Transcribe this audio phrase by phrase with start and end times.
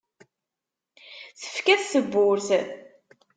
[1.39, 2.47] Tefka-t tebburt.